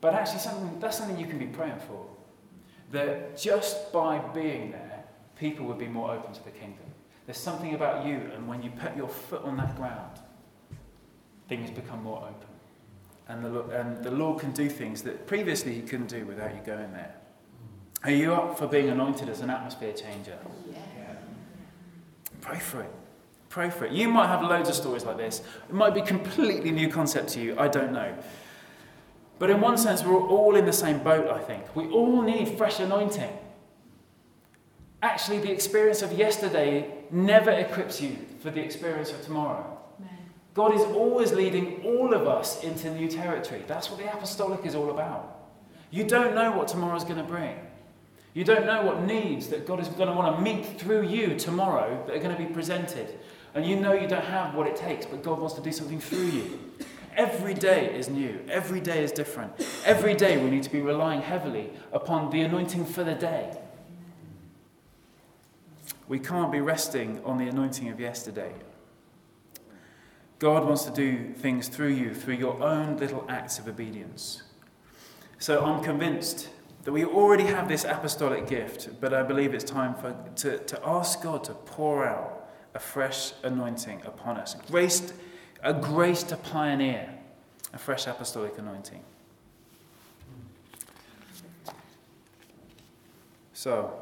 [0.00, 2.04] But actually, something, that's something you can be praying for.
[2.90, 5.04] That just by being there,
[5.38, 6.84] people would be more open to the kingdom.
[7.26, 10.18] There's something about you, and when you put your foot on that ground,
[11.56, 12.48] things become more open.
[13.28, 16.62] And the, and the Lord can do things that previously He couldn't do without you
[16.64, 17.14] going there.
[18.04, 20.38] Are you up for being anointed as an atmosphere changer?
[20.70, 20.78] Yeah.
[22.40, 22.90] Pray for it.
[23.50, 23.92] Pray for it.
[23.92, 25.42] You might have loads of stories like this.
[25.68, 27.54] It might be completely new concept to you.
[27.58, 28.16] I don't know.
[29.38, 31.76] But in one sense, we're all in the same boat, I think.
[31.76, 33.30] We all need fresh anointing.
[35.02, 39.71] Actually, the experience of yesterday never equips you for the experience of tomorrow.
[40.54, 43.64] God is always leading all of us into new territory.
[43.66, 45.38] That's what the apostolic is all about.
[45.90, 47.56] You don't know what tomorrow's going to bring.
[48.34, 51.36] You don't know what needs that God is going to want to meet through you
[51.36, 53.18] tomorrow that are going to be presented.
[53.54, 56.00] And you know you don't have what it takes, but God wants to do something
[56.00, 56.60] through you.
[57.14, 58.40] Every day is new.
[58.48, 59.52] Every day is different.
[59.84, 63.54] Every day we need to be relying heavily upon the anointing for the day.
[66.08, 68.52] We can't be resting on the anointing of yesterday.
[70.42, 74.42] God wants to do things through you, through your own little acts of obedience.
[75.38, 76.48] So I'm convinced
[76.82, 80.80] that we already have this apostolic gift, but I believe it's time for, to, to
[80.84, 84.56] ask God to pour out a fresh anointing upon us.
[84.68, 85.12] Grace,
[85.62, 87.08] a grace to pioneer
[87.72, 89.04] a fresh apostolic anointing.
[93.52, 93.94] So,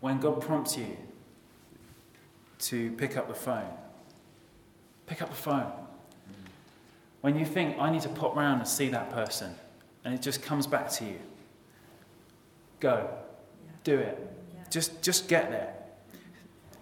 [0.00, 0.96] when God prompts you
[2.60, 3.70] to pick up the phone.
[5.06, 5.72] Pick up the phone.
[7.20, 9.54] When you think, I need to pop round and see that person,
[10.04, 11.18] and it just comes back to you,
[12.78, 13.10] go.
[13.84, 14.18] Do it.
[14.70, 15.74] Just, just get there.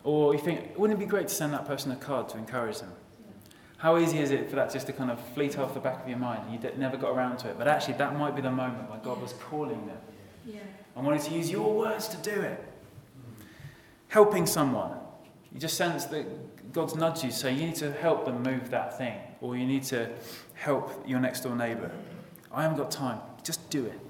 [0.05, 2.79] Or you think, wouldn't it be great to send that person a card to encourage
[2.79, 2.93] them?
[3.79, 6.09] How easy is it for that just to kind of fleet off the back of
[6.09, 7.57] your mind and you never got around to it?
[7.57, 9.99] But actually, that might be the moment when God was calling them.
[10.45, 10.61] Yeah.
[10.97, 12.65] I wanted to use your words to do it.
[14.09, 14.93] Helping someone.
[15.53, 18.99] You just sense that God's nudged you, so you need to help them move that
[18.99, 20.11] thing, or you need to
[20.55, 21.91] help your next door neighbour.
[22.53, 23.21] I haven't got time.
[23.43, 24.01] Just do it.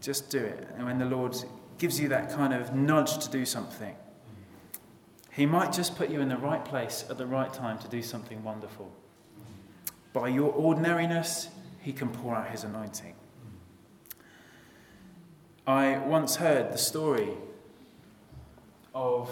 [0.00, 0.68] Just do it.
[0.76, 1.36] And when the Lord
[1.76, 3.94] gives you that kind of nudge to do something,
[5.32, 8.02] He might just put you in the right place at the right time to do
[8.02, 8.90] something wonderful.
[10.12, 11.48] By your ordinariness,
[11.80, 13.14] He can pour out His anointing.
[15.66, 17.28] I once heard the story
[18.94, 19.30] of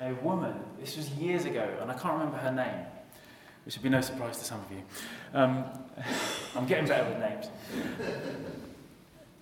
[0.00, 2.86] a woman, this was years ago, and I can't remember her name,
[3.64, 4.82] which would be no surprise to some of you.
[5.32, 5.64] Um,
[6.56, 7.46] I'm getting better with names.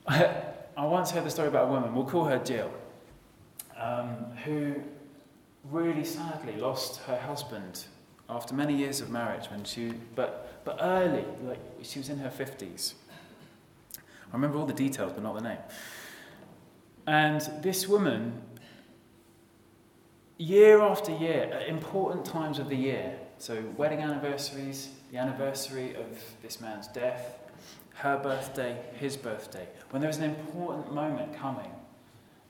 [0.07, 2.71] I, once heard the story about a woman, we'll call her Jill,
[3.77, 4.75] um, who
[5.71, 7.85] really sadly lost her husband
[8.29, 12.31] after many years of marriage, when she, but, but early, like she was in her
[12.31, 12.95] 50s.
[13.97, 15.59] I remember all the details, but not the name.
[17.07, 18.40] And this woman
[20.38, 26.07] year after year, at important times of the year, so wedding anniversaries, the anniversary of
[26.42, 27.38] this man's death,
[27.94, 31.70] her birthday, his birthday, when there was an important moment coming,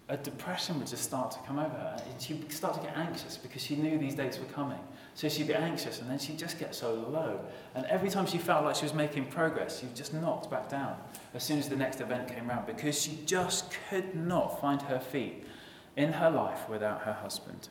[0.09, 2.03] a depression would just start to come over her.
[2.19, 4.79] She'd start to get anxious because she knew these dates were coming.
[5.15, 7.41] So she'd be anxious and then she'd just get so low.
[7.75, 10.97] And every time she felt like she was making progress, she'd just knocked back down
[11.33, 14.99] as soon as the next event came around because she just could not find her
[14.99, 15.47] feet
[15.97, 17.69] in her life without her husband.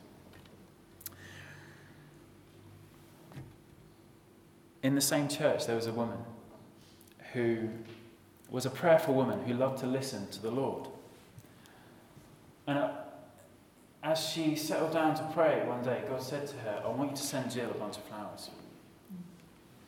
[4.82, 6.18] In the same church, there was a woman
[7.32, 7.68] who
[8.50, 10.88] was a prayerful woman who loved to listen to the Lord.
[12.66, 12.90] And uh,
[14.02, 17.16] as she settled down to pray one day, God said to her, I want you
[17.16, 18.50] to send Jill a bunch of flowers.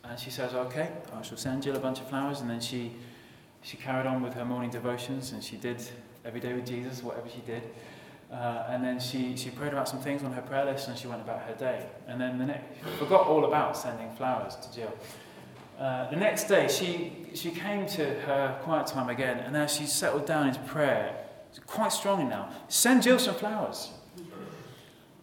[0.03, 2.41] And she says, Okay, I shall send Jill a bunch of flowers.
[2.41, 2.93] And then she,
[3.63, 5.83] she carried on with her morning devotions and she did
[6.25, 7.63] every day with Jesus, whatever she did.
[8.33, 11.07] Uh, and then she, she prayed about some things on her prayer list and she
[11.07, 11.87] went about her day.
[12.09, 12.65] And then the next,
[12.99, 14.93] forgot all about sending flowers to Jill.
[15.79, 19.85] Uh, the next day, she, she came to her quiet time again, and as she
[19.85, 21.15] settled down into prayer,
[21.67, 23.91] quite strongly now, send Jill some flowers.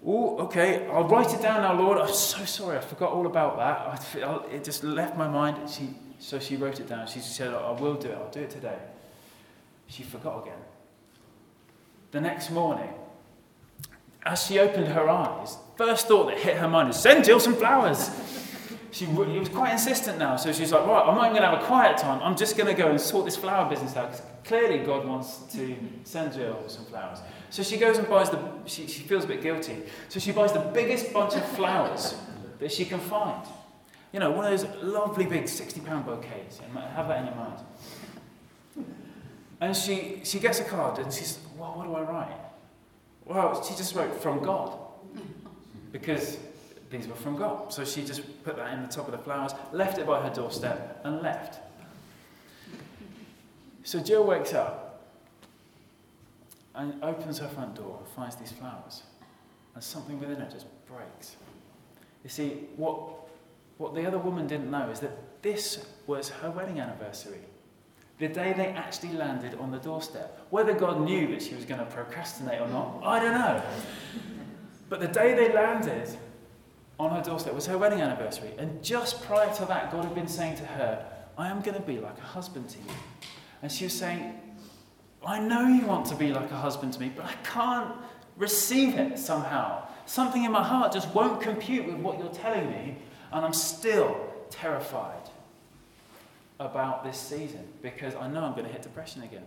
[0.05, 1.97] Oh, okay, I'll write it down now, Lord.
[1.97, 4.23] I'm so sorry, I forgot all about that.
[4.23, 5.69] I, it just left my mind.
[5.69, 5.89] She,
[6.19, 7.07] so she wrote it down.
[7.07, 8.77] She said, I will do it, I'll do it today.
[9.87, 10.59] She forgot again.
[12.13, 12.93] The next morning,
[14.23, 17.55] as she opened her eyes, first thought that hit her mind is send Jill some
[17.55, 18.07] flowers.
[18.91, 21.63] She was quite insistent now, so she's like, right, I'm not even going to have
[21.63, 22.21] a quiet time.
[22.21, 24.11] I'm just going to go and sort this flower business out.
[24.11, 27.17] Because clearly God wants to send Jill some flowers.
[27.49, 29.77] So she goes and buys the, she, she feels a bit guilty.
[30.09, 32.13] So she buys the biggest bunch of flowers
[32.59, 33.43] that she can find.
[34.11, 36.59] You know, one of those lovely big 60 pound bouquets.
[36.95, 37.59] Have that in your mind.
[39.63, 42.37] And she, she gets a card and she's, well, what do I write?
[43.25, 44.77] Well, she just wrote from God.
[45.91, 46.39] Because
[46.89, 47.71] these were from God.
[47.71, 50.33] So she just put that in the top of the flowers, left it by her
[50.33, 51.59] doorstep, and left.
[53.83, 55.03] So Jill wakes up
[56.73, 59.03] and opens her front door and finds these flowers.
[59.75, 61.35] And something within her just breaks.
[62.23, 62.97] You see, what,
[63.77, 67.41] what the other woman didn't know is that this was her wedding anniversary.
[68.19, 70.45] The day they actually landed on the doorstep.
[70.49, 73.63] Whether God knew that she was going to procrastinate or not, I don't know.
[74.89, 76.09] But the day they landed
[76.99, 78.51] on her doorstep was her wedding anniversary.
[78.57, 81.05] And just prior to that, God had been saying to her,
[81.37, 82.95] I am going to be like a husband to you.
[83.61, 84.39] And she was saying,
[85.25, 87.95] I know you want to be like a husband to me, but I can't
[88.37, 89.87] receive it somehow.
[90.05, 92.97] Something in my heart just won't compute with what you're telling me,
[93.31, 94.15] and I'm still
[94.49, 95.29] terrified
[96.63, 99.45] about this season because I know I'm going to hit depression again.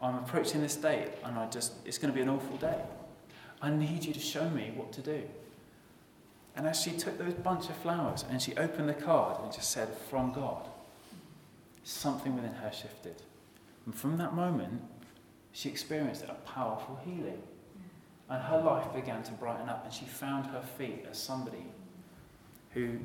[0.00, 2.80] I'm approaching this date, and I just, it's going to be an awful day.
[3.60, 5.22] I need you to show me what to do.
[6.54, 9.70] And as she took those bunch of flowers and she opened the card and just
[9.70, 10.68] said, From God,
[11.84, 13.22] something within her shifted.
[13.86, 14.82] And from that moment,
[15.52, 17.42] she experienced a powerful healing.
[18.28, 21.64] And her life began to brighten up, and she found her feet as somebody
[22.74, 22.98] who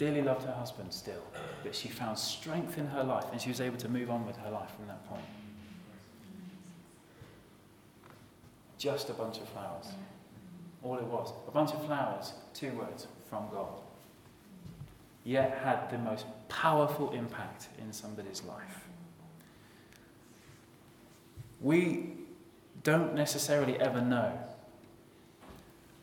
[0.00, 1.22] dearly loved her husband still,
[1.62, 4.36] but she found strength in her life, and she was able to move on with
[4.38, 5.24] her life from that point.
[8.78, 9.88] Just a bunch of flowers.
[10.82, 11.32] All it was.
[11.46, 13.80] A bunch of flowers, two words, from God.
[15.22, 18.88] Yet had the most powerful impact in somebody's life
[21.60, 22.14] we
[22.82, 24.32] don't necessarily ever know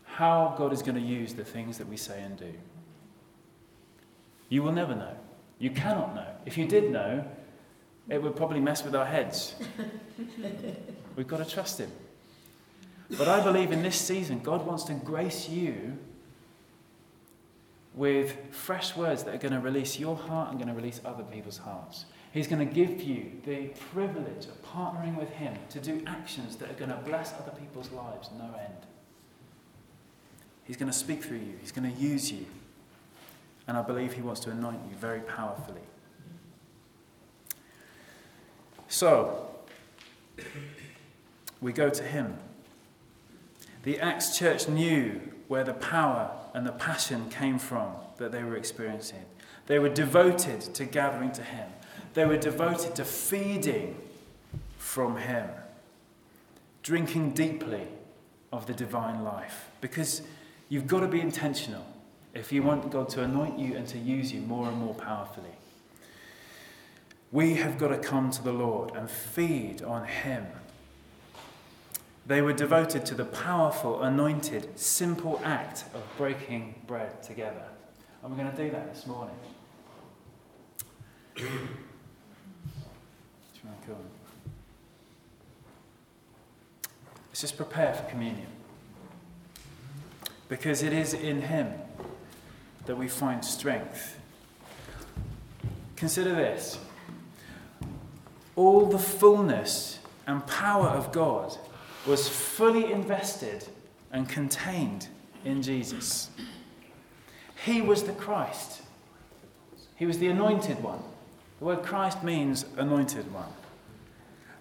[0.04, 2.52] how God is going to use the things that we say and do.
[4.48, 5.14] You will never know.
[5.58, 6.26] You cannot know.
[6.46, 7.24] If you did know,
[8.08, 9.54] it would probably mess with our heads.
[11.16, 11.90] We've got to trust Him.
[13.16, 15.96] But I believe in this season, God wants to grace you
[17.94, 21.24] with fresh words that are going to release your heart and going to release other
[21.24, 22.04] people's hearts.
[22.32, 26.70] He's going to give you the privilege of partnering with Him to do actions that
[26.70, 28.86] are going to bless other people's lives no end.
[30.64, 32.46] He's going to speak through you, He's going to use you.
[33.68, 35.82] And I believe He wants to anoint you very powerfully.
[38.88, 39.46] So,
[41.60, 42.38] we go to Him.
[43.82, 48.56] The Acts church knew where the power and the passion came from that they were
[48.56, 49.24] experiencing.
[49.66, 51.68] They were devoted to gathering to Him.
[52.14, 53.96] They were devoted to feeding
[54.78, 55.46] from Him,
[56.82, 57.86] drinking deeply
[58.50, 59.68] of the divine life.
[59.82, 60.22] Because
[60.70, 61.84] you've got to be intentional
[62.38, 65.56] if you want God to anoint you and to use you more and more powerfully.
[67.32, 70.46] We have got to come to the Lord and feed on Him.
[72.26, 77.64] They were devoted to the powerful, anointed, simple act of breaking bread together.
[78.22, 79.34] And we're going to do that this morning.
[87.28, 88.48] Let's just prepare for communion.
[90.48, 91.72] Because it is in Him
[92.88, 94.18] that we find strength.
[95.94, 96.78] Consider this
[98.56, 101.56] all the fullness and power of God
[102.06, 103.68] was fully invested
[104.10, 105.08] and contained
[105.44, 106.30] in Jesus.
[107.64, 108.82] He was the Christ,
[109.94, 111.02] He was the anointed one.
[111.58, 113.52] The word Christ means anointed one.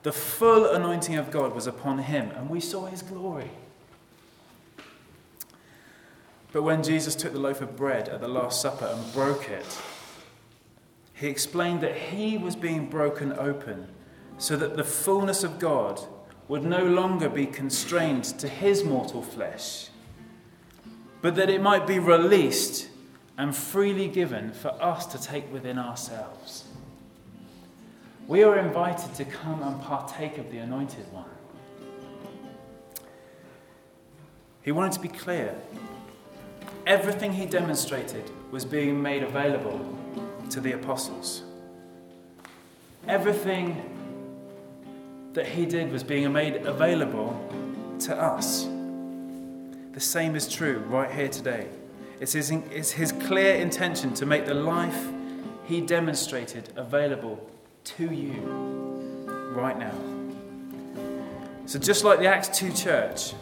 [0.04, 3.52] The full anointing of God was upon him, and we saw his glory.
[6.52, 9.66] But when Jesus took the loaf of bread at the Last Supper and broke it,
[11.14, 13.88] he explained that he was being broken open
[14.38, 16.00] so that the fullness of God
[16.48, 19.90] would no longer be constrained to his mortal flesh,
[21.22, 22.88] but that it might be released
[23.38, 26.66] and freely given for us to take within ourselves.
[28.28, 31.26] We are invited to come and partake of the Anointed One.
[34.64, 35.56] He wanted to be clear.
[36.88, 39.78] Everything he demonstrated was being made available
[40.50, 41.44] to the apostles.
[43.10, 43.76] Everything
[45.34, 47.38] that he did was being made available
[48.00, 48.70] to us.
[49.92, 51.68] The same is true right here today.
[52.22, 55.10] It's his, it's his clear intention to make the life
[55.66, 57.38] he demonstrated available
[57.84, 58.32] to you
[59.54, 59.94] right now.
[61.66, 63.34] So, just like the Acts 2 church,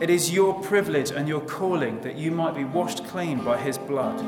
[0.00, 3.78] it is your privilege and your calling that you might be washed clean by his
[3.78, 4.18] blood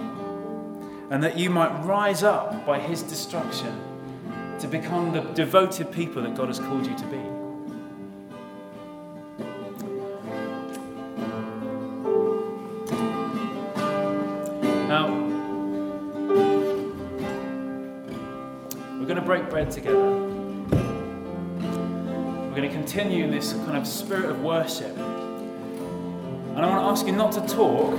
[1.10, 3.80] and that you might rise up by his destruction
[4.60, 7.16] to become the devoted people that God has called you to be.
[14.88, 15.08] Now,
[18.98, 19.98] we're going to break bread together.
[22.48, 24.96] We're going to continue in this kind of spirit of worship.
[26.56, 27.94] And I want to ask you not to talk,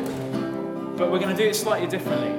[0.97, 2.31] but we're going to do it slightly differently.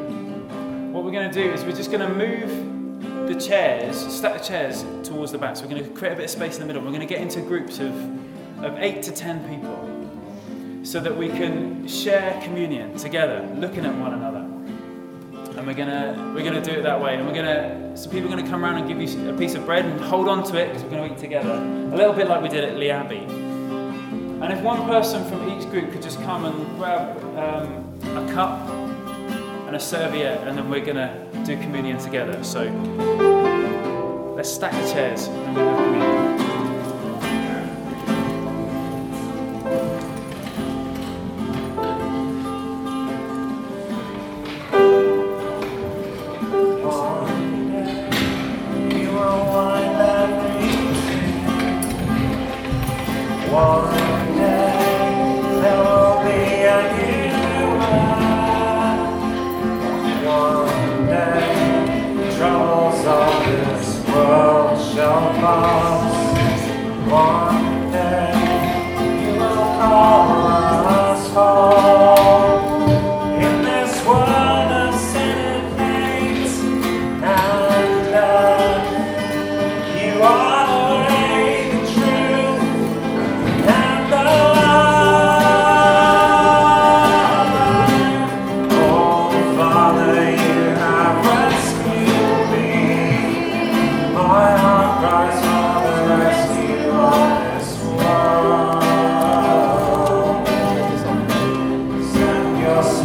[0.91, 4.45] What we're going to do is we're just going to move the chairs, stack the
[4.45, 5.55] chairs towards the back.
[5.55, 6.83] So we're going to create a bit of space in the middle.
[6.83, 7.95] We're going to get into groups of,
[8.65, 14.13] of eight to ten people so that we can share communion together, looking at one
[14.13, 14.41] another.
[15.57, 17.17] And we're gonna we're gonna do it that way.
[17.17, 19.65] And we're gonna some people are gonna come around and give you a piece of
[19.65, 21.53] bread and hold on to it because we're gonna eat together.
[21.53, 23.48] A little bit like we did at Abbey.
[24.41, 28.69] And if one person from each group could just come and grab um, a cup
[29.67, 32.43] and a serviette, and then we're gonna do communion together.
[32.45, 32.65] So
[34.37, 36.08] let's stack the chairs and we'll have communion.